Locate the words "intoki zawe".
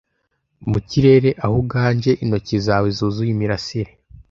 2.23-2.87